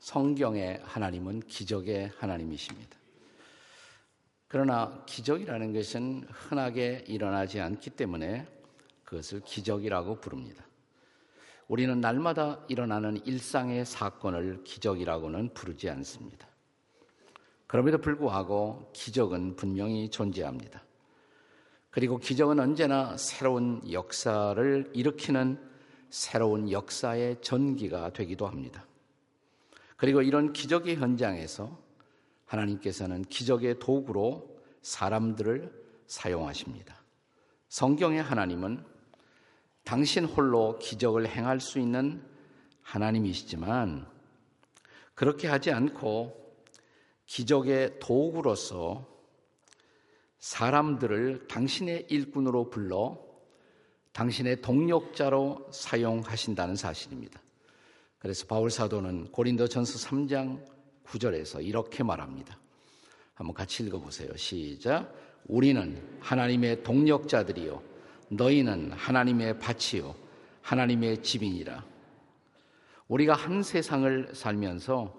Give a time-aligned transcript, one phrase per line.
[0.00, 2.98] 성경의 하나님은 기적의 하나님이십니다.
[4.48, 8.46] 그러나 기적이라는 것은 흔하게 일어나지 않기 때문에
[9.04, 10.64] 그것을 기적이라고 부릅니다.
[11.68, 16.48] 우리는 날마다 일어나는 일상의 사건을 기적이라고는 부르지 않습니다.
[17.68, 20.82] 그럼에도 불구하고 기적은 분명히 존재합니다.
[21.90, 25.60] 그리고 기적은 언제나 새로운 역사를 일으키는
[26.08, 28.84] 새로운 역사의 전기가 되기도 합니다.
[30.00, 31.78] 그리고 이런 기적의 현장에서
[32.46, 35.70] 하나님께서는 기적의 도구로 사람들을
[36.06, 36.96] 사용하십니다.
[37.68, 38.82] 성경의 하나님은
[39.84, 42.22] 당신 홀로 기적을 행할 수 있는
[42.80, 44.06] 하나님이시지만
[45.14, 46.34] 그렇게 하지 않고
[47.26, 49.06] 기적의 도구로서
[50.38, 53.22] 사람들을 당신의 일꾼으로 불러
[54.12, 57.38] 당신의 동력자로 사용하신다는 사실입니다.
[58.20, 60.62] 그래서 바울 사도는 고린도전서 3장
[61.06, 62.58] 9절에서 이렇게 말합니다.
[63.34, 64.28] 한번 같이 읽어 보세요.
[64.36, 65.12] 시작.
[65.46, 67.82] 우리는 하나님의 동력자들이요.
[68.28, 70.14] 너희는 하나님의 밭이요.
[70.60, 71.82] 하나님의 집이니라.
[73.08, 75.18] 우리가 한 세상을 살면서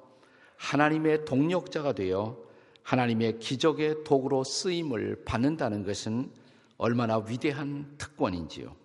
[0.57, 2.37] 하나님의 동력자가 되어
[2.83, 6.31] 하나님의 기적의 도구로 쓰임을 받는다는 것은
[6.77, 8.80] 얼마나 위대한 특권인지요.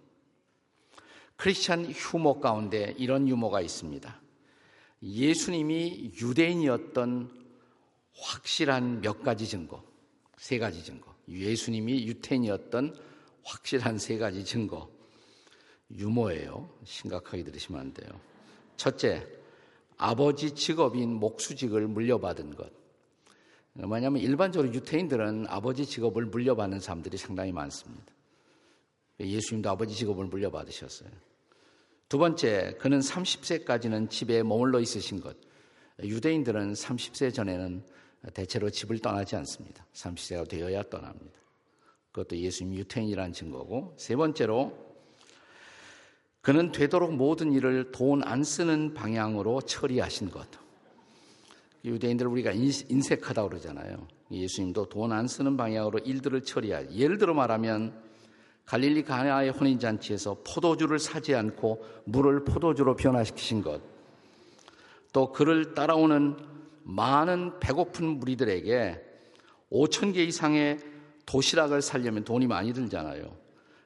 [1.36, 4.20] 크리스찬 휴머 가운데 이런 유머가 있습니다.
[5.02, 7.30] 예수님이 유대인이었던
[8.18, 9.82] 확실한 몇 가지 증거,
[10.38, 11.14] 세 가지 증거.
[11.28, 12.96] 예수님이 유태인이었던
[13.44, 14.88] 확실한 세 가지 증거.
[15.94, 16.68] 유머예요.
[16.84, 18.08] 심각하게 들으시면 안 돼요.
[18.76, 19.26] 첫째,
[19.96, 22.72] 아버지 직업인 목수직을 물려받은 것.
[23.74, 28.16] 뭐냐면 일반적으로 유태인들은 아버지 직업을 물려받는 사람들이 상당히 많습니다.
[29.20, 31.11] 예수님도 아버지 직업을 물려받으셨어요.
[32.09, 35.36] 두 번째, 그는 30세까지는 집에 머물러 있으신 것.
[36.03, 37.82] 유대인들은 30세 전에는
[38.34, 39.87] 대체로 집을 떠나지 않습니다.
[39.94, 41.41] 30세가 되어야 떠납니다.
[42.12, 43.94] 그것도 예수님 유태인이라는 증거고.
[43.99, 44.76] 세 번째로,
[46.43, 50.47] 그는 되도록 모든 일을 돈 안 쓰는 방향으로 처리하신 것.
[51.84, 54.06] 유대인들 우리가 인색하다고 그러잖아요.
[54.31, 56.88] 예수님도 돈 안 쓰는 방향으로 일들을 처리하.
[56.93, 58.06] 예를 들어 말하면
[58.66, 63.81] 갈릴리 가나의 혼인잔치에서 포도주를 사지 않고 물을 포도주로 변화시키신 것.
[65.12, 66.37] 또 그를 따라오는
[66.82, 69.03] 많은 배고픈 무리들에게
[69.71, 70.78] 5천 개 이상의
[71.26, 73.37] 도시락을 살려면 돈이 많이 들잖아요.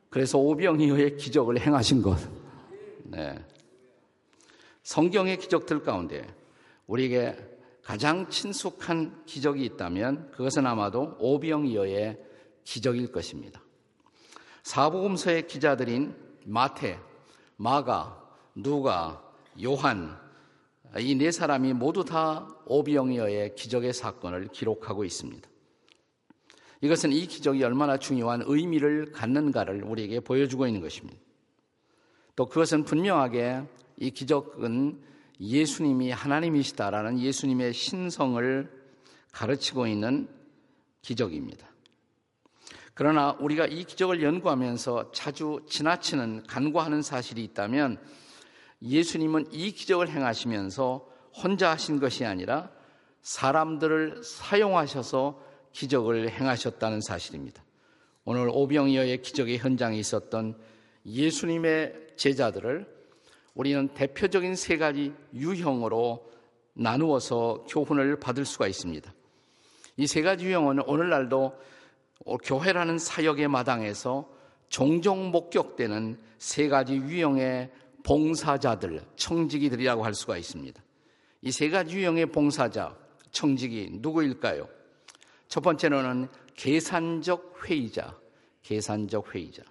[0.09, 2.19] 그래서 오병이어의 기적을 행하신 것.
[3.05, 3.39] 네.
[4.83, 6.27] 성경의 기적들 가운데
[6.87, 7.37] 우리에게
[7.83, 12.19] 가장 친숙한 기적이 있다면 그것은 아마도 오병이어의
[12.65, 13.63] 기적일 것입니다.
[14.71, 16.15] 사복음서의 기자들인
[16.47, 16.97] 마태,
[17.57, 18.17] 마가,
[18.55, 19.21] 누가,
[19.61, 20.17] 요한
[20.97, 25.49] 이 네 사람이 모두 다 오병이어의 기적의 사건을 기록하고 있습니다.
[26.83, 31.19] 이것은 이 기적이 얼마나 중요한 의미를 갖는가를 우리에게 보여주고 있는 것입니다.
[32.37, 33.65] 또 그것은 분명하게
[33.97, 35.01] 이 기적은
[35.41, 38.71] 예수님이 하나님이시다라는 예수님의 신성을
[39.33, 40.29] 가르치고 있는
[41.03, 41.69] 기적입니다.
[42.95, 47.99] 그러나 우리가 이 기적을 연구하면서 자주 지나치는 간과하는 사실이 있다면
[48.83, 52.71] 예수님은 이 기적을 행하시면서 혼자 하신 것이 아니라
[53.23, 55.41] 사람들을 사용하셔서
[55.73, 57.63] 기적을 행하셨다는 사실입니다.
[58.25, 60.59] 오늘 오병이어의 기적의 현장에 있었던
[61.07, 62.87] 예수님의 제자들을
[63.55, 66.31] 우리는 대표적인 세 가지 유형으로
[66.75, 69.13] 나누어서 교훈을 받을 수가 있습니다.
[69.97, 71.53] 이 세 가지 유형은 오늘날도 어,
[72.43, 74.29] 교회라는 사역의 마당에서
[74.69, 77.71] 종종 목격되는 세 가지 유형의
[78.03, 80.83] 봉사자들, 청지기들이라고 할 수가 있습니다.
[81.43, 82.97] 이 세 가지 유형의 봉사자,
[83.31, 84.69] 청지기 누구일까요?
[85.49, 88.17] 첫 번째로는 계산적 회의자,
[88.63, 89.63] 계산적 회의자.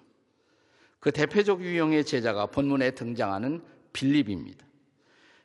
[0.99, 3.63] 그 대표적 유형의 제자가 본문에 등장하는
[3.93, 4.65] 빌립입니다.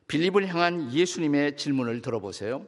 [0.08, 2.66] 빌립을 향한 예수님의 질문을 들어보세요.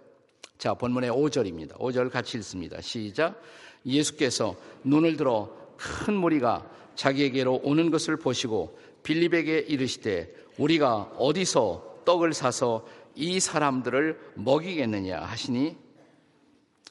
[0.59, 1.77] 자, 본문의 5절입니다.
[1.79, 2.81] 5절 같이 읽습니다.
[2.81, 3.41] 시작.
[3.87, 12.87] 예수께서 눈을 들어 큰 무리가 자기에게로 오는 것을 보시고 빌립에게 이르시되 우리가 어디서 떡을 사서
[13.15, 15.77] 이 사람들을 먹이겠느냐 하시니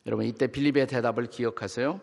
[0.06, 2.00] 여러분 이때 빌립의 대답을 기억하세요.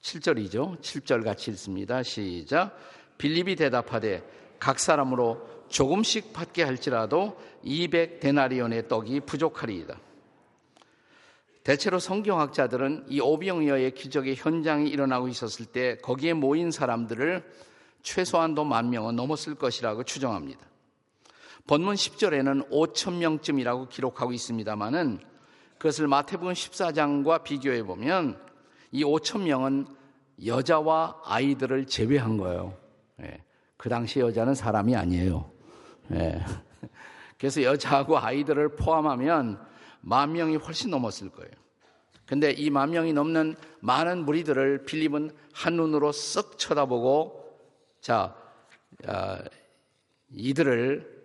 [0.00, 0.80] 7절이죠.
[0.80, 2.02] 7절 같이 읽습니다.
[2.02, 2.76] 시작.
[3.18, 4.22] 빌립이 대답하되
[4.58, 9.98] 각 사람으로 조금씩 받게 할지라도 200 데나리온의 떡이 부족하리이다.
[11.64, 17.42] 대체로 성경학자들은 이 오병이어의 기적의 현장이 일어나고 있었을 때 거기에 모인 사람들을
[18.02, 20.60] 최소한도 만 명은 넘었을 것이라고 추정합니다.
[21.66, 25.20] 본문 10절에는 5천 명쯤이라고 기록하고 있습니다만은
[25.78, 28.38] 그것을 마태복음 14장과 비교해 보면
[28.92, 29.86] 이 5천 명은
[30.44, 32.76] 여자와 아이들을 제외한 거예요.
[33.22, 33.42] 예.
[33.78, 35.50] 그 당시 여자는 사람이 아니에요.
[36.12, 36.44] 예.
[37.38, 39.58] 그래서 여자하고 아이들을 포함하면
[40.04, 41.50] 만 명이 훨씬 넘었을 거예요.
[42.26, 47.58] 근데 이 만 명이 넘는 많은 무리들을 빌립은 한눈으로 쓱 쳐다보고
[48.00, 48.36] 자,
[49.06, 49.38] 어,
[50.30, 51.24] 이들을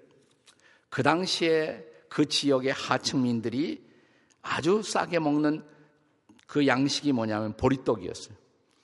[0.90, 3.84] 그 당시에 그 지역의 하층민들이
[4.42, 5.64] 아주 싸게 먹는
[6.48, 8.36] 그 양식이 뭐냐면 보리떡이었어요.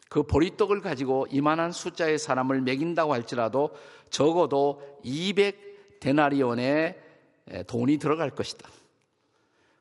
[0.09, 3.75] 그 보리떡을 가지고 이만한 숫자의 사람을 먹인다고 할지라도
[4.09, 7.01] 적어도 200 데나리온의
[7.67, 8.69] 돈이 들어갈 것이다.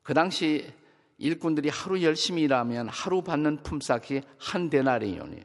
[0.04, 0.70] 그 당시
[1.18, 5.42] 일꾼들이 하루 열심히 일하면 하루 받는 품삯이 한 데나리온이에요.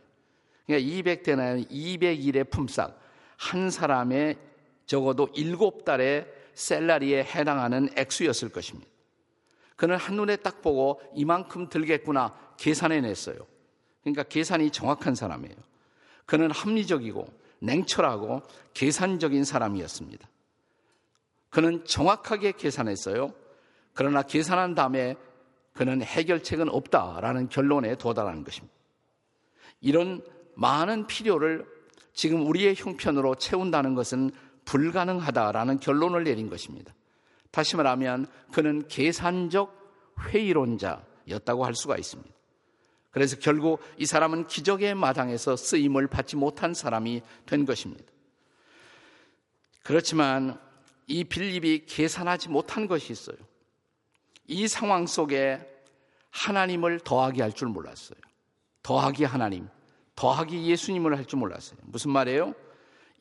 [0.68, 2.94] 그러니까 200 데나리온, 200일의 품삯,
[3.38, 4.38] 한 사람의
[4.86, 8.90] 적어도 7달의 셀라리에 해당하는 액수였을 것입니다.
[9.76, 13.38] 그는 한눈에 딱 보고 이만큼 들겠구나 계산해 냈어요.
[14.02, 15.56] 그러니까 계산이 정확한 사람이에요.
[16.26, 17.26] 그는 합리적이고
[17.60, 18.42] 냉철하고
[18.74, 20.28] 계산적인 사람이었습니다.
[21.50, 23.34] 그는 정확하게 계산했어요.
[23.94, 25.16] 그러나 계산한 다음에
[25.74, 28.74] 그는 해결책은 없다라는 결론에 도달하는 것입니다.
[29.82, 30.22] 이런
[30.56, 31.66] 많은 필요를
[32.14, 34.32] 지금 우리의 형편으로 채운다는 것은
[34.66, 36.94] 불가능하다라는 결론을 내린 것입니다.
[37.52, 39.78] 다시 말하면 그는 계산적
[40.28, 42.30] 회의론자였다고 할 수가 있습니다.
[43.12, 48.04] 그래서 결국 이 사람은 기적의 마당에서 쓰임을 받지 못한 사람이 된 것입니다.
[49.82, 50.60] 그렇지만
[51.08, 53.38] 이 빌립이 계산하지 못한 것이 있어요.
[54.50, 55.60] 이 상황 속에
[56.32, 58.20] 하나님을 더하게 할 줄 몰랐어요.
[58.84, 59.68] 더하기 하나님,
[60.16, 61.80] 더하기 예수님을 할 줄 몰랐어요.
[61.84, 62.54] 무슨 말이에요?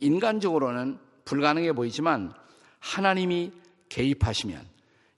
[0.01, 2.33] 인간적으로는 불가능해 보이지만
[2.79, 3.53] 하나님이
[3.89, 4.67] 개입하시면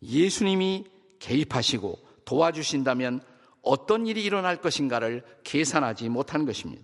[0.03, 0.87] 예수님이
[1.21, 3.21] 개입하시고 도와주신다면
[3.63, 6.83] 어떤 일이 일어날 것인가를 계산하지 못한 것입니다.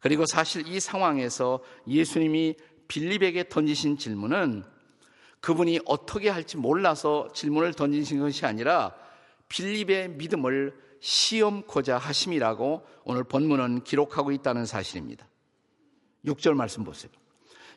[0.00, 2.54] 그리고 사실 이 상황에서 예수님이
[2.86, 4.64] 빌립에게 던지신 질문은
[5.40, 8.94] 그분이 어떻게 할지 몰라서 질문을 던지신 것이 아니라
[9.48, 15.26] 빌립의 믿음을 시험코자 하심이라고 오늘 본문은 기록하고 있다는 사실입니다.
[16.24, 17.10] 6절 말씀 보세요.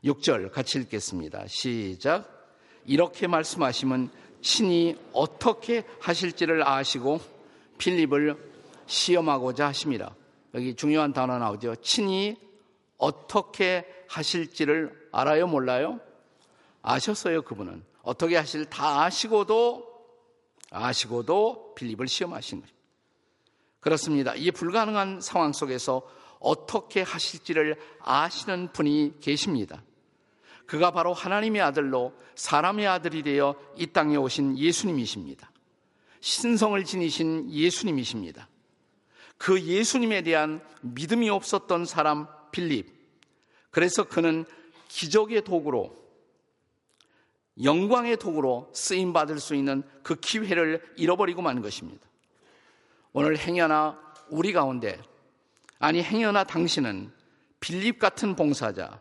[0.04, 1.46] 6절 같이 읽겠습니다.
[1.48, 2.42] 시작.
[2.86, 4.10] 이렇게 말씀하시면
[4.42, 7.22] 신이 어떻게 하실지를 아시고
[7.78, 8.36] 필립을
[8.88, 10.16] 시험하고자 하십니다.
[10.56, 11.76] 여기 중요한 단어 나오죠.
[11.78, 12.38] 친히
[12.98, 16.00] 어떻게 하실지를 알아요, 몰라요?
[16.82, 17.84] 아셨어요, 그분은.
[18.02, 19.92] 어떻게 하실 다 아시고도
[20.72, 22.74] 아시고도 빌립을 시험하신 거죠.
[23.80, 24.34] 그렇습니다.
[24.36, 26.02] 이 불가능한 상황 속에서
[26.40, 29.84] 어떻게 하실지를 아시는 분이 계십니다.
[30.66, 35.52] 그가 바로 하나님의 아들로 사람의 아들이 되어 이 땅에 오신 예수님이십니다.
[36.22, 38.48] 신성을 지니신 예수님이십니다.
[39.38, 42.88] 그 예수님에 대한 믿음이 없었던 사람 빌립.
[43.72, 44.46] 그래서 그는
[44.88, 46.01] 기적의 도구로
[47.64, 52.08] 영광의 도구로 쓰임 받을 수 있는 그 기회를 잃어버리고 만 것입니다.
[53.14, 54.00] 오늘 행여나
[54.30, 55.00] 우리 가운데
[55.80, 57.12] 아니 행여나 당신은
[57.60, 59.00] 빌립 같은 봉사자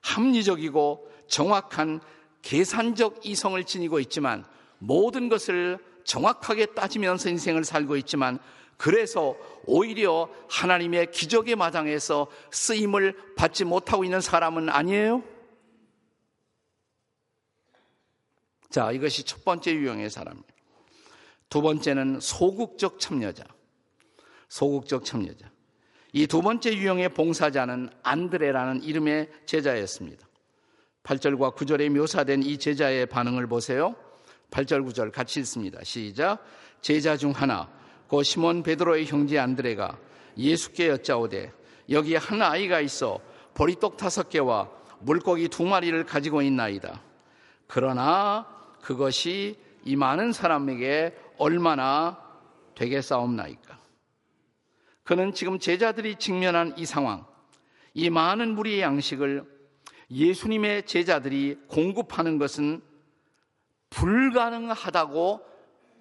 [0.00, 2.00] 합리적이고 정확한
[2.42, 4.44] 계산적 이성을 지니고 있지만
[4.78, 8.38] 모든 것을 정확하게 따지면서 인생을 살고 있지만
[8.76, 15.22] 그래서 오히려 하나님의 기적의 마당에서 쓰임을 받지 못하고 있는 사람은 아니에요?
[18.70, 20.44] 자, 이것이 첫 번째 유형의 사람이에요.
[21.48, 23.44] 두 번째는 소극적 참여자.
[24.48, 25.50] 소극적 참여자.
[26.12, 30.26] 이 두 번째 유형의 봉사자는 안드레라는 이름의 제자였습니다.
[31.02, 33.94] 8절과 9절에 묘사된 이 제자의 반응을 보세요.
[34.50, 35.82] 8절, 9절 같이 읽습니다.
[35.84, 36.44] 시작.
[36.80, 37.70] 제자 중 하나,
[38.08, 39.98] 고 시몬 베드로의 형제 안드레가
[40.36, 41.52] 예수께 여짜오되
[41.90, 43.20] 여기 한 아이가 있어
[43.54, 47.02] 보리떡 다섯 개와 물고기 두 마리를 가지고 있나이다.
[47.66, 52.18] 그러나 그것이 이 많은 사람에게 얼마나
[52.74, 53.78] 되겠사옵나이까.
[55.04, 57.26] 그는 지금 제자들이 직면한 이 상황,
[57.94, 59.44] 이 많은 무리의 양식을
[60.10, 62.82] 예수님의 제자들이 공급하는 것은
[63.90, 65.46] 불가능하다고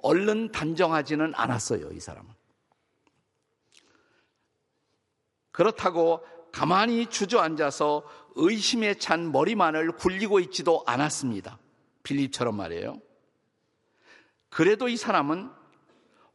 [0.02, 2.30] 얼른 단정하지는 않았어요, 이 사람은.
[5.52, 8.04] 그렇다고 가만히 주저앉아서
[8.36, 11.60] 의심에 찬 머리만을 굴리고 있지도 않았습니다.
[12.10, 13.00] 빌립처럼 말이에요.
[14.50, 15.50] 그래도 이 사람은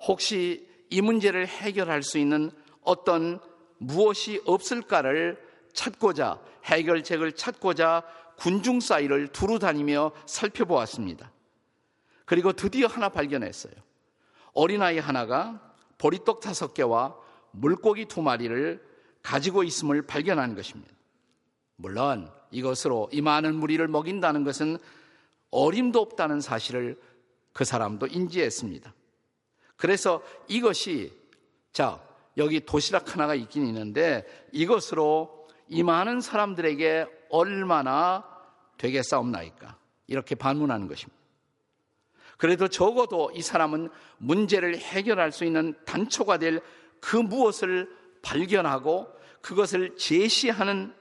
[0.07, 2.51] 혹시 이 문제를 해결할 수 있는
[2.83, 3.41] 어떤
[3.79, 8.05] 무엇이 없을까를 찾고자 해결책을 찾고자
[8.37, 11.33] 군중 사이를 두루 다니며 살펴보았습니다.
[12.25, 13.75] 그리고 드디어 하나 발견했어요.
[14.53, 15.61] 어린아이 하나가
[15.99, 17.17] 보리떡 다섯 개와
[17.51, 18.83] 물고기 두 마리를
[19.23, 20.93] 가지고 있음을 발견한 것입니다.
[21.77, 24.79] 물론 이것으로 이 많은 무리를 먹인다는 것은
[25.55, 27.01] 어림도 없다는 사실을
[27.53, 28.93] 그 사람도 인지했습니다.
[29.77, 31.13] 그래서 이것이
[31.73, 32.01] 자
[32.37, 38.25] 여기 도시락 하나가 있긴 있는데 이것으로 이 많은 사람들에게 얼마나
[38.79, 41.19] 되겠사옵나이까 이렇게 반문하는 것입니다.
[42.37, 46.61] 그래도 적어도 이 사람은 문제를 해결할 수 있는 단초가 될
[47.05, 49.07] 그 무엇을 발견하고
[49.43, 50.95] 그것을 제시하는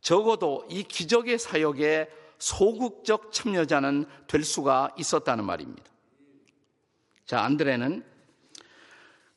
[0.00, 2.10] 적어도 이 기적의 사역에
[2.40, 5.84] 소극적 참여자는 될 수가 있었다는 말입니다.
[7.26, 8.04] 자, 안드레는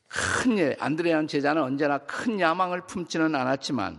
[0.08, 3.98] 큰 예, 안드레한 제자는 언제나 큰 야망을 품지는 않았지만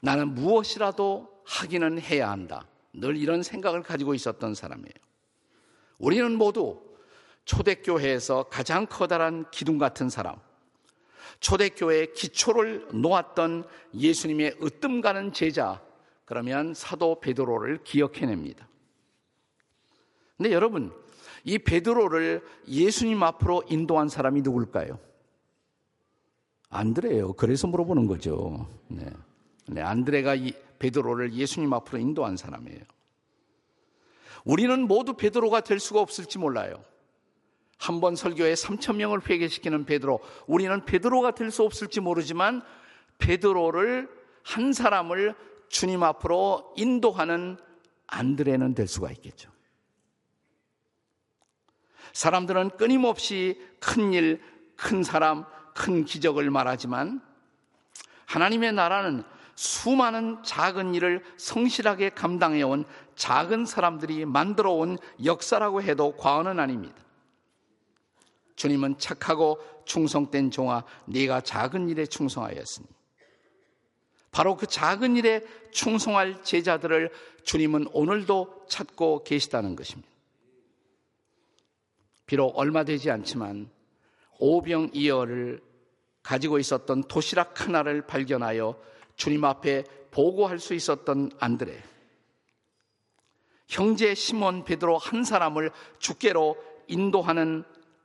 [0.00, 2.66] 나는 무엇이라도 하기는 해야 한다.
[2.92, 4.94] 늘 이런 생각을 가지고 있었던 사람이에요.
[5.98, 6.82] 우리는 모두
[7.44, 10.36] 초대교회에서 가장 커다란 기둥 같은 사람,
[11.40, 13.64] 초대교회의 기초를 놓았던
[13.94, 15.80] 예수님의 으뜸 가는 제자,
[16.26, 18.68] 그러면 사도 베드로를 기억해냅니다.
[20.36, 20.92] 근데 여러분,
[21.44, 24.98] 이 베드로를 예수님 앞으로 인도한 사람이 누굴까요?
[26.68, 27.32] 안드레예요.
[27.34, 28.68] 그래서 물어보는 거죠.
[28.88, 29.06] 네.
[29.68, 32.82] 네, 안드레가 이 베드로를 예수님 앞으로 인도한 사람이에요.
[34.44, 36.84] 우리는 모두 베드로가 될 수가 없을지 몰라요.
[37.78, 42.62] 한 번 설교에 3천 명을 회개시키는 베드로, 우리는 베드로가 될 수 없을지 모르지만
[43.18, 44.08] 베드로를
[44.42, 45.34] 한 사람을
[45.68, 47.58] 주님 앞으로 인도하는
[48.06, 49.50] 안드레는 될 수가 있겠죠.
[52.12, 54.42] 사람들은 끊임없이 큰 일,
[54.76, 55.44] 큰 사람,
[55.74, 57.20] 큰 기적을 말하지만
[58.26, 59.22] 하나님의 나라는
[59.54, 62.84] 수많은 작은 일을 성실하게 감당해온
[63.16, 66.96] 작은 사람들이 만들어 온 역사라고 해도 과언은 아닙니다.
[68.56, 72.86] 주님은 착하고 충성된 종아, 네가 작은 일에 충성하였으니.
[74.36, 75.40] 바로 그 작은 일에
[75.70, 77.10] 충성할 제자들을
[77.44, 80.06] 주님은 오늘도 찾고 계시다는 것입니다.
[82.26, 83.70] 비록 얼마 되지 않지만
[84.38, 85.62] 오병이어를
[86.22, 88.78] 가지고 있었던 도시락 하나를 발견하여
[89.16, 91.82] 주님 앞에 보고할 수 있었던 안드레.
[93.68, 97.64] 형제 시몬 베드로 한 사람을 주께로 인도하는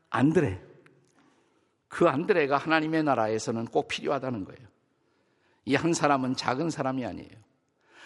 [0.09, 0.61] 안드레.
[1.89, 4.70] 그 안드레가 하나님의 나라에서는 꼭 필요하다는 거예요.
[5.65, 7.29] 이 한 사람은 작은 사람이 아니에요.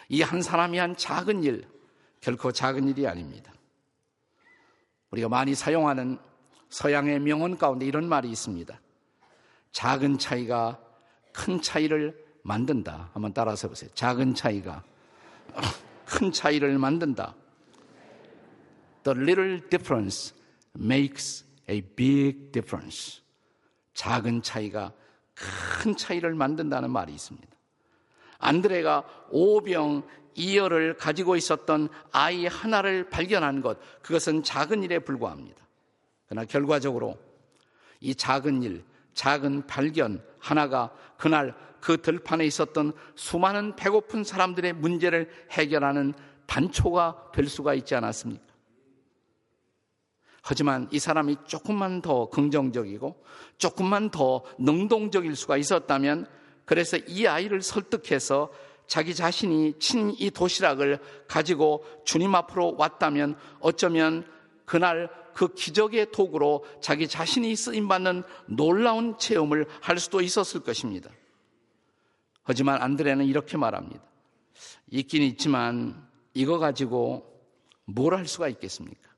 [0.10, 1.68] 이 한 사람이 한 작은 일,
[2.22, 3.52] 결코 작은 일이 아닙니다.
[5.12, 6.18] 우리가 많이 사용하는
[6.70, 8.80] 서양의 명언 가운데 이런 말이 있습니다.
[9.72, 10.80] 작은 차이가
[11.32, 13.10] 큰 차이를 만든다.
[13.14, 13.90] 한번 따라서 보세요.
[13.94, 14.84] 작은 차이가
[16.06, 17.36] 큰 차이를 만든다.
[19.04, 20.36] The little difference
[20.78, 23.22] makes a big difference.
[23.94, 24.92] 작은 차이가
[25.36, 27.48] 큰 차이를 만든다는 말이 있습니다.
[28.40, 30.04] 안드레가 오병
[30.36, 35.66] 이열을 가지고 있었던 아이 하나를 발견한 것, 그것은 작은 일에 불과합니다.
[36.28, 37.18] 그러나 결과적으로
[38.00, 46.14] 이 작은 일, 작은 발견 하나가 그날 그 들판에 있었던 수많은 배고픈 사람들의 문제를 해결하는
[46.48, 48.45] 단초가 될 수가 있지 않았습니까?
[50.48, 53.24] 하지만 이 사람이 조금만 더 긍정적이고
[53.58, 56.28] 조금만 더 능동적일 수가 있었다면
[56.66, 58.52] 그래서 이 아이를 설득해서
[58.86, 64.24] 자기 자신이 친 이 도시락을 가지고 주님 앞으로 왔다면 어쩌면
[64.66, 71.10] 그날 그 기적의 도구로 자기 자신이 쓰임받는 놀라운 체험을 할 수도 있었을 것입니다.
[72.44, 74.04] 하지만 안드레는 이렇게 말합니다.
[74.92, 77.34] 있긴 있지만 이거 가지고
[77.86, 79.15] 뭘 할 수가 있겠습니까?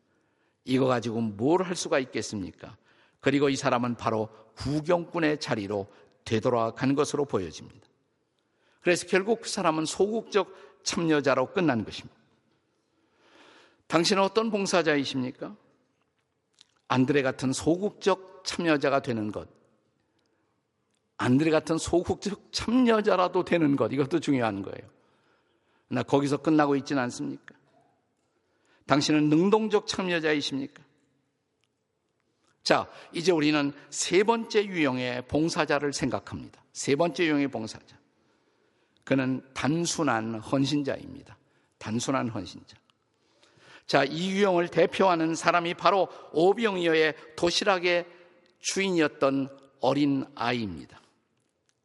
[0.67, 2.77] 이거 가지고 뭘 할 수가 있겠습니까?
[3.19, 5.87] 그리고 이 사람은 바로 구경꾼의 자리로
[6.25, 7.87] 되돌아간 것으로 보여집니다.
[8.81, 12.15] 그래서 결국 그 사람은 소극적 참여자로 끝난 것입니다.
[13.87, 15.55] 당신은 어떤 봉사자이십니까?
[16.89, 19.47] 안드레 같은 소극적 참여자가 되는 것.
[21.17, 23.91] 안드레 같은 소극적 참여자라도 되는 것.
[23.91, 24.89] 이것도 중요한 거예요.
[25.89, 27.55] 나 거기서 끝나고 있지는 않습니까?
[28.87, 30.83] 당신은 능동적 참여자이십니까?
[32.63, 36.61] 자, 이제 우리는 세 번째 유형의 봉사자를 생각합니다.
[36.73, 37.97] 세 번째 유형의 봉사자.
[39.03, 41.37] 그는 단순한 헌신자입니다.
[41.77, 42.75] 단순한 헌신자.
[43.85, 48.05] 자, 이 유형을 대표하는 사람이 바로 오병이어의 도시락의
[48.59, 50.99] 주인이었던 어린 아이입니다.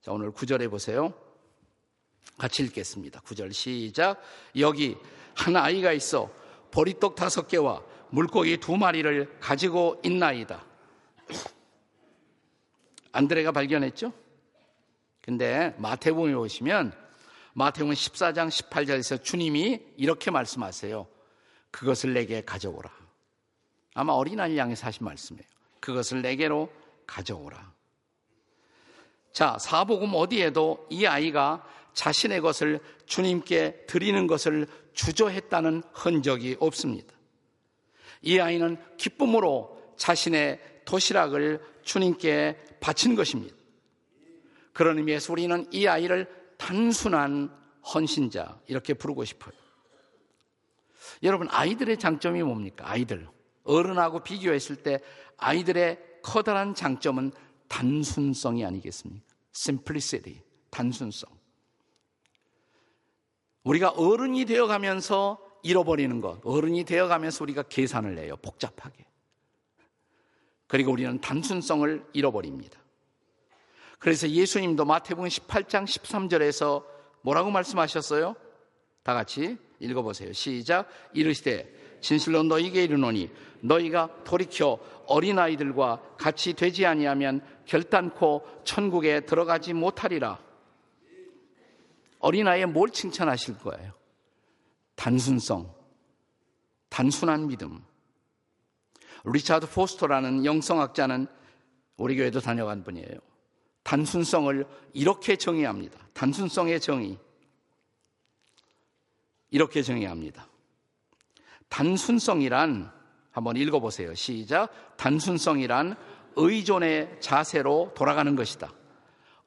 [0.00, 1.14] 자, 오늘 구절에 보세요.
[2.38, 3.20] 같이 읽겠습니다.
[3.20, 4.20] 9절 시작.
[4.58, 4.96] 여기
[5.34, 6.28] 한 아이가 있어
[6.72, 10.64] 보리떡 다섯 개와 물고기 두 마리를 가지고 있나이다.
[13.12, 14.12] 안드레가 발견했죠?
[15.22, 16.92] 근데 마태복음에 보시면
[17.54, 21.06] 마태복음 14장 18절에서 주님이 이렇게 말씀하세요.
[21.70, 22.90] 그것을 내게 가져오라.
[23.94, 25.46] 아마 어린아이를 향해서 하신 말씀이에요.
[25.80, 26.72] 그것을 내게로
[27.06, 27.72] 가져오라.
[29.32, 31.64] 자, 사복음 어디에도 이 아이가
[31.94, 37.14] 자신의 것을 주님께 드리는 것을 주저했다는 흔적이 없습니다.
[38.22, 43.54] 이 아이는 기쁨으로 자신의 도시락을 주님께 바친 것입니다.
[44.72, 47.50] 그런 의미에서 우리는 이 아이를 단순한
[47.94, 49.52] 헌신자 이렇게 부르고 싶어요.
[51.22, 52.88] 여러분 아이들의 장점이 뭡니까?
[52.88, 53.28] 아이들
[53.64, 55.00] 어른하고 비교했을 때
[55.36, 57.32] 아이들의 커다란 장점은
[57.68, 59.26] 단순성이 아니겠습니까?
[59.54, 61.41] simplicity 단순성.
[63.64, 68.36] 우리가 어른이 되어 가면서 잃어버리는 것, 어른이 되어 가면서 우리가 계산을 해요.
[68.42, 69.06] 복잡하게.
[70.66, 72.80] 그리고 우리는 단순성을 잃어버립니다.
[73.98, 76.84] 그래서 예수님도 마태복음 18장 13절에서
[77.20, 78.34] 뭐라고 말씀하셨어요?
[79.04, 80.32] 다 같이 읽어보세요.
[80.32, 80.88] 시작.
[81.12, 90.40] 이르시되 진실로 너희에게 이르노니 너희가 돌이켜 어린아이들과 같이 되지 아니하면 결단코 천국에 들어가지 못하리라.
[92.22, 93.92] 어린아이에 뭘 칭찬하실 거예요?
[94.94, 95.74] 단순성,
[96.88, 97.84] 단순한 믿음.
[99.24, 101.26] 리차드 포스터라는 영성학자는
[101.96, 103.18] 우리 교회도 다녀간 분이에요.
[103.82, 105.98] 단순성을 이렇게 정의합니다.
[106.14, 107.18] 단순성의 정의.
[109.50, 110.46] 이렇게 정의합니다.
[111.68, 112.90] 단순성이란
[113.32, 114.14] 한번 읽어보세요.
[114.14, 114.96] 시작.
[114.96, 115.96] 단순성이란
[116.36, 118.72] 의존의 자세로 돌아가는 것이다.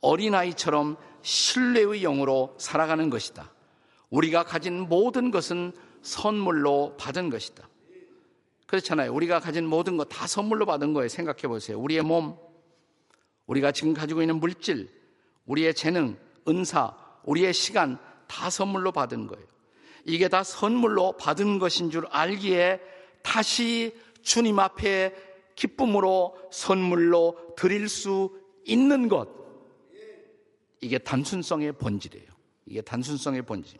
[0.01, 3.51] 어린아이처럼 신뢰의 영으로 살아가는 것이다.
[4.11, 7.67] 우리가 가진 모든 것은 선물로 받은 것이다.
[8.67, 9.11] 그렇잖아요.
[9.11, 11.07] 우리가 가진 모든 것 다 선물로 받은 거예요.
[11.07, 11.79] 생각해 보세요.
[11.79, 12.37] 우리의 몸,
[13.47, 14.87] 우리가 지금 가지고 있는 물질,
[15.47, 16.15] 우리의 재능,
[16.47, 17.97] 은사, 우리의 시간
[18.27, 19.45] 다 선물로 받은 거예요.
[20.05, 22.79] 이게 다 선물로 받은 것인 줄 알기에
[23.23, 25.15] 다시 주님 앞에
[25.55, 28.29] 기쁨으로 선물로 드릴 수
[28.63, 29.44] 있는 것.
[30.81, 32.27] 이게 단순성의 본질이에요.
[32.65, 33.79] 이게 단순성의 본질.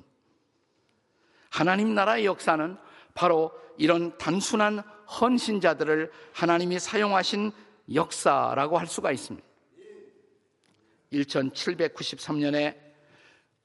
[1.49, 2.77] 하나님 나라의 역사는
[3.13, 7.51] 바로 이런 단순한 헌신자들을 하나님이 사용하신
[7.93, 9.47] 역사라고 할 수가 있습니다.
[11.13, 12.77] 1793년에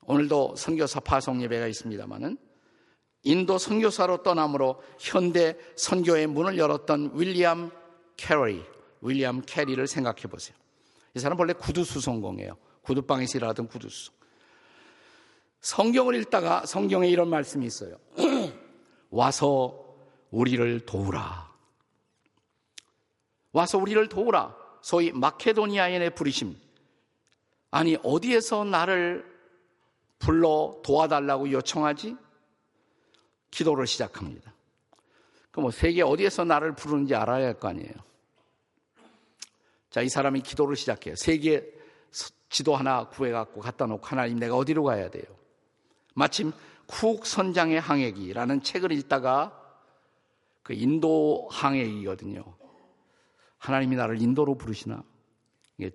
[0.05, 2.39] 오늘도 선교사 파송 예배가 있습니다만은
[3.23, 7.71] 인도 선교사로 떠남으로 현대 선교의 문을 열었던 윌리엄
[8.17, 8.63] 캐리,
[9.03, 10.57] 윌리엄 캐리를 생각해 보세요.
[11.15, 12.57] 이 사람 원래 구두 수선공이에요.
[12.83, 14.15] 구두방에서 일하던 구두수선.
[15.61, 17.97] 성경을 읽다가 성경에 이런 말씀이 있어요.
[19.11, 19.97] 와서
[20.31, 21.51] 우리를 도우라.
[23.53, 24.57] 와서 우리를 도우라.
[24.81, 26.57] 소위 마케도니아인의 부르심.
[27.71, 29.29] 아니, 어디에서 나를
[30.19, 32.17] 불러 도와달라고 요청하지?
[33.51, 34.53] 기도를 시작합니다.
[35.51, 37.93] 그럼 뭐 세계 어디에서 나를 부르는지 알아야 할 거 아니에요.
[39.91, 41.17] 자, 이 사람이 기도를 시작해요.
[41.17, 41.80] 세계
[42.51, 45.25] 지도 하나 구해갖고 갖다 놓고 하나님 내가 어디로 가야 돼요?
[46.15, 46.53] 마침
[46.87, 49.57] 쿡 선장의 항해기라는 책을 읽다가
[50.63, 52.45] 그 인도 항해기거든요.
[53.59, 55.03] 하나님이 나를 인도로 부르시나?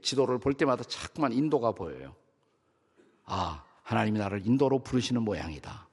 [0.02, 2.16] 지도를 볼 때마다 자꾸만 인도가 보여요.
[3.26, 5.88] 아, 하나님이 나를 인도로 부르시는 모양이다.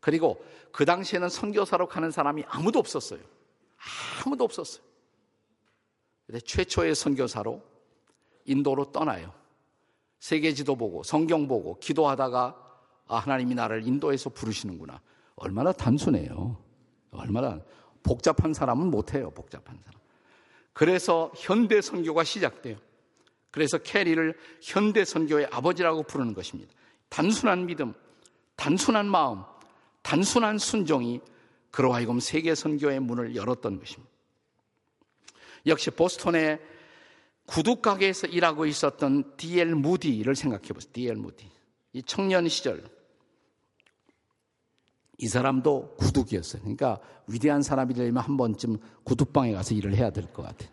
[0.00, 3.20] 그리고 그 당시에는 선교사로 가는 사람이 아무도 없었어요.
[4.24, 4.84] 아무도 없었어요.
[6.26, 7.62] 근데 최초의 선교사로
[8.44, 9.32] 인도로 떠나요.
[10.18, 12.56] 세계 지도 보고 성경 보고 기도하다가
[13.08, 15.00] 아, 하나님이 나를 인도에서 부르시는구나.
[15.36, 16.56] 얼마나 단순해요.
[17.12, 17.60] 얼마나
[18.02, 19.30] 복잡한 사람은 못해요.
[19.30, 20.00] 복잡한 사람.
[20.72, 22.76] 그래서 현대 선교가 시작돼요.
[23.50, 26.72] 그래서 캐리를 현대 선교의 아버지라고 부르는 것입니다.
[27.08, 27.94] 단순한 믿음,
[28.56, 29.42] 단순한 마음,
[30.02, 31.20] 단순한 순종이
[31.70, 34.12] 그로 하여금 세계 선교의 문을 열었던 것입니다.
[35.66, 36.60] 역시 보스턴의
[37.46, 39.74] 구두 가게에서 일하고 있었던 D.L.
[39.76, 40.90] 무디를 생각해 보세요.
[40.92, 41.16] D.L.
[41.16, 41.48] 무디.
[41.92, 42.84] 이 청년 시절
[45.18, 46.60] 이 사람도 구둑이었어요.
[46.62, 50.70] 그러니까 위대한 사람이 되려면 한 번쯤 구두방에 가서 일을 해야 될 것 같아요.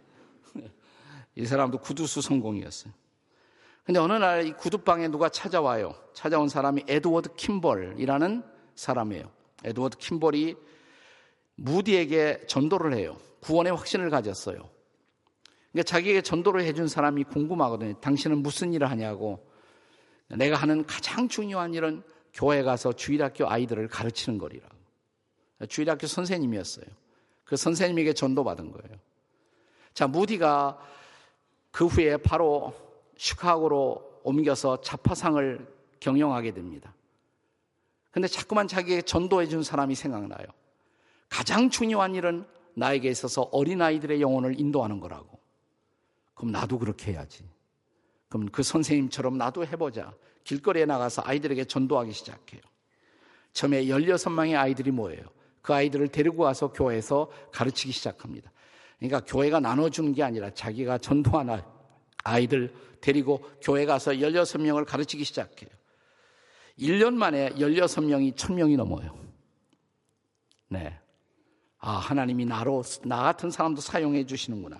[1.35, 2.91] 이 사람도 구두수 성공이었어요.
[3.85, 5.93] 근데 어느 날 이 구두방에 누가 찾아와요.
[6.13, 8.43] 찾아온 사람이 에드워드 킴벌이라는
[8.75, 9.31] 사람이에요.
[9.63, 10.55] 에드워드 킴벌이
[11.55, 13.17] 무디에게 전도를 해요.
[13.41, 14.69] 구원의 확신을 가졌어요.
[15.73, 17.95] 그러니까 자기에게 전도를 해준 사람이 궁금하거든요.
[17.99, 19.45] 당신은 무슨 일을 하냐고.
[20.29, 24.75] 내가 하는 가장 중요한 일은 교회 가서 주일학교 아이들을 가르치는 거리라고.
[25.67, 26.85] 주일학교 선생님이었어요.
[27.43, 28.97] 그 선생님에게 전도받은 거예요.
[29.93, 30.79] 자, 무디가
[31.71, 32.73] 그 후에 바로
[33.17, 35.67] 시카고로 옮겨서 자파상을
[35.99, 36.93] 경영하게 됩니다.
[38.11, 40.45] 근데 자꾸만 자기에게 전도해 준 사람이 생각나요.
[41.29, 45.32] 가장 중요한 일은 나에게 있어서 어린아이들의 영혼을 인도하는 거라고.
[46.33, 47.43] 그럼 나도 그렇게 해야지.
[48.29, 50.13] 그럼 그 선생님처럼 나도 해보자.
[50.43, 52.61] 길거리에 나가서 아이들에게 전도하기 시작해요.
[53.53, 55.23] 처음에 16명의 아이들이 모여요.
[55.61, 58.51] 그 아이들을 데리고 와서 교회에서 가르치기 시작합니다.
[58.97, 61.63] 그러니까 교회가 나눠주는 게 아니라 자기가 전도한
[62.23, 65.69] 아이들 데리고 교회 가서 16명을 가르치기 시작해요.
[66.79, 69.15] 1년 만에 16명이 1000명이 넘어요.
[70.69, 70.99] 네.
[71.77, 74.77] 아, 하나님이 나로, 나 같은 사람도 사용해 주시는구나.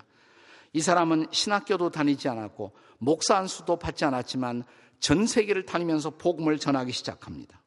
[0.74, 4.64] 이 사람은 신학교도 다니지 않았고, 목사 안수도 받지 않았지만,
[4.98, 7.62] 전 세계를 다니면서 복음을 전하기 시작합니다.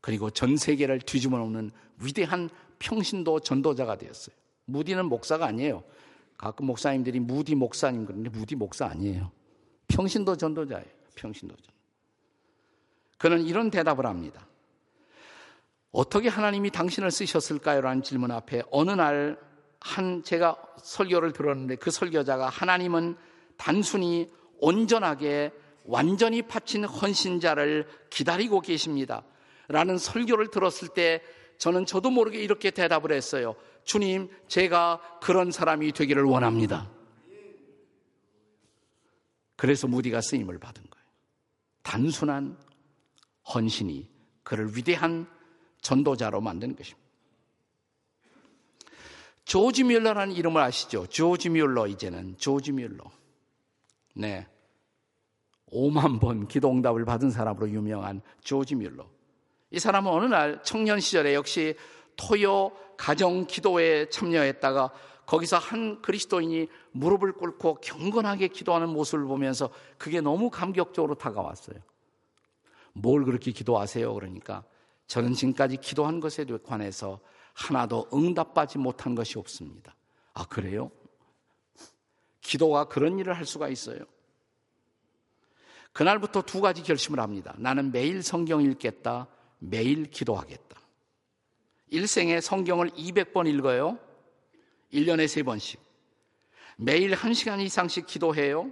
[0.00, 2.48] 그리고 전 세계를 뒤집어 놓는 위대한
[2.78, 4.36] 평신도 전도자가 되었어요.
[4.66, 5.82] 무디는 목사가 아니에요.
[6.36, 9.32] 가끔 목사님들이 무디 목사님 그러는데 무디 목사 아니에요.
[9.88, 10.86] 평신도 전도자예요.
[11.14, 11.74] 평신도 전.
[13.18, 14.46] 그는 이런 대답을 합니다.
[15.92, 17.80] 어떻게 하나님이 당신을 쓰셨을까요?
[17.80, 19.38] 라는 질문 앞에 어느 날
[19.86, 23.16] 한 제가 설교를 들었는데 그 설교자가 하나님은
[23.56, 25.52] 단순히 온전하게
[25.84, 29.22] 완전히 바친 헌신자를 기다리고 계십니다.
[29.68, 31.22] 라는 설교를 들었을 때
[31.58, 33.54] 저는 저도 모르게 이렇게 대답을 했어요.
[33.84, 36.90] 주님, 제가 그런 사람이 되기를 원합니다.
[39.54, 41.06] 그래서 무디가 쓰임을 받은 거예요.
[41.82, 42.58] 단순한
[43.54, 44.08] 헌신이
[44.42, 45.26] 그를 위대한
[45.80, 47.05] 전도자로 만든 것입니다.
[49.46, 51.06] 조지 뮬러라는 이름을 아시죠?
[51.06, 53.04] 조지 뮬러 이제는 조지 뮬러.
[54.12, 54.46] 네.
[55.72, 59.06] 5만 번 기도응답을 받은 사람으로 유명한 조지 뮬러.
[59.70, 61.76] 이 사람은 어느 날 청년 시절에 역시
[62.16, 64.92] 토요 가정 기도에 참여했다가
[65.26, 71.78] 거기서 한 그리스도인이 무릎을 꿇고 경건하게 기도하는 모습을 보면서 그게 너무 감격적으로 다가왔어요.
[72.94, 74.12] 뭘 그렇게 기도하세요?
[74.12, 74.64] 그러니까
[75.06, 77.20] 저는 지금까지 기도한 것에 관해서
[77.56, 79.96] 하나도 응답받지 못한 것이 없습니다.
[80.34, 80.90] 아, 그래요?
[82.42, 83.98] 기도가 그런 일을 할 수가 있어요.
[85.92, 87.54] 그날부터 두 가지 결심을 합니다.
[87.56, 89.26] 나는 매일 성경 읽겠다.
[89.58, 90.78] 매일 기도하겠다.
[91.88, 93.98] 일생에 성경을 200번 읽어요.
[94.92, 95.78] 1년에 3번씩.
[96.76, 98.70] 매일 1시간 이상씩 기도해요.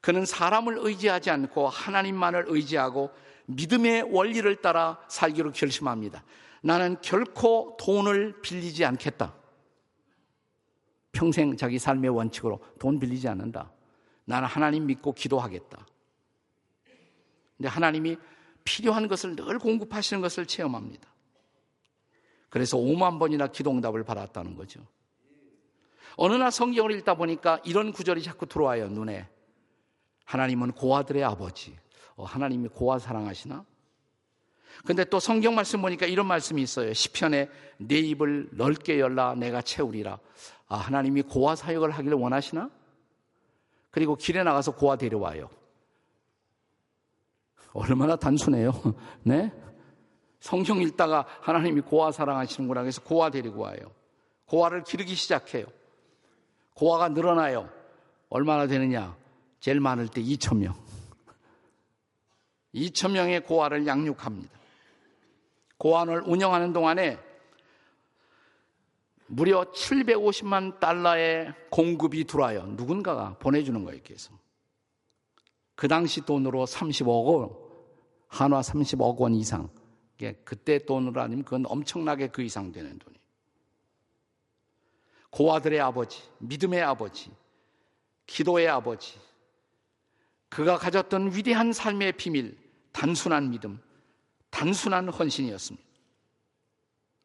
[0.00, 3.12] 그는 사람을 의지하지 않고 하나님만을 의지하고
[3.46, 6.24] 믿음의 원리를 따라 살기로 결심합니다.
[6.62, 9.34] 나는 결코 돈을 빌리지 않겠다.
[11.10, 13.70] 평생 자기 삶의 원칙으로 돈 빌리지 않는다.
[14.24, 15.86] 나는 하나님 믿고 기도하겠다.
[17.56, 18.16] 근데 하나님이
[18.64, 21.08] 필요한 것을 늘 공급하시는 것을 체험합니다.
[22.48, 24.80] 그래서 5만 번이나 기도응답을 받았다는 거죠.
[26.16, 29.28] 어느 날 성경을 읽다 보니까 이런 구절이 자꾸 들어와요, 눈에.
[30.24, 31.76] 하나님은 고아들의 아버지.
[32.14, 33.64] 어, 하나님이 고아 사랑하시나?
[34.84, 36.92] 근데 또 성경 말씀 보니까 이런 말씀이 있어요.
[36.92, 40.18] 시편에 내 입을 넓게 열라 내가 채우리라.
[40.68, 42.70] 아, 하나님이 고아 사역을 하기를 원하시나?
[43.90, 45.50] 그리고 길에 나가서 고아 데려와요.
[47.74, 48.72] 얼마나 단순해요.
[49.22, 49.52] 네?
[50.40, 52.80] 성경 읽다가 하나님이 고아 사랑하시는구나.
[52.82, 53.76] 그래서 고아 데리고 와요.
[54.46, 55.66] 고아를 기르기 시작해요.
[56.74, 57.70] 고아가 늘어나요.
[58.28, 59.16] 얼마나 되느냐?
[59.60, 60.74] 제일 많을 때 2천 명.
[62.74, 64.61] 2천 명의 고아를 양육합니다.
[65.82, 67.18] 고아원을 운영하는 동안에
[69.26, 72.66] 무려 750만 달러의 공급이 들어와요.
[72.76, 74.38] 누군가가 보내주는 거예요, 계속.
[75.74, 77.50] 그 당시 돈으로 30억 원,
[78.28, 79.68] 한화 30억 원 이상.
[80.44, 83.16] 그때 돈으로 아니면 그건 엄청나게 그 이상 되는 돈이.
[85.30, 87.32] 고아들의 아버지, 믿음의 아버지,
[88.26, 89.18] 기도의 아버지,
[90.48, 92.56] 그가 가졌던 위대한 삶의 비밀,
[92.92, 93.80] 단순한 믿음,
[94.52, 95.84] 단순한 헌신이었습니다.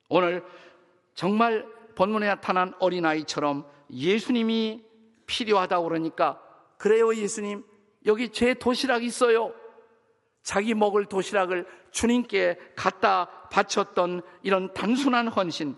[0.09, 0.43] 오늘
[1.13, 4.83] 정말 본문에 나타난 어린아이처럼 예수님이
[5.27, 6.41] 필요하다고 그러니까
[6.77, 7.63] 그래요 예수님
[8.05, 9.53] 여기 제 도시락 있어요.
[10.41, 15.75] 자기 먹을 도시락을 주님께 갖다 바쳤던 이런 단순한 헌신.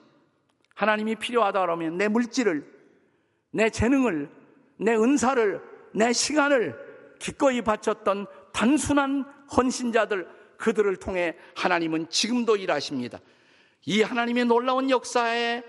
[0.75, 2.71] 하나님이 필요하다 그러면 내 물질을,
[3.51, 4.29] 내 재능을,
[4.77, 5.61] 내 은사를,
[5.93, 6.77] 내 시간을
[7.17, 9.25] 기꺼이 바쳤던 단순한
[9.57, 13.19] 헌신자들, 그들을 통해 하나님은 지금도 일하십니다.
[13.85, 15.63] 이 하나님의 놀라운 역사에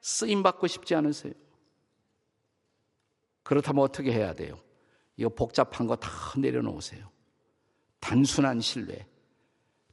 [0.00, 1.32] 쓰임 받고 싶지 않으세요?
[3.44, 4.60] 그렇다면 어떻게 해야 돼요?
[5.16, 7.10] 이거 복잡한 거 다 내려놓으세요.
[8.00, 9.06] 단순한 신뢰,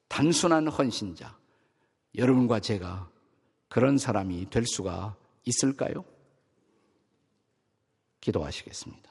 [0.07, 1.37] 단순한 헌신자.
[2.15, 3.11] 여러분과 제가
[3.67, 6.03] 그런 사람이 될 수가 있을까요?
[8.19, 9.08] 기도하시겠습니다.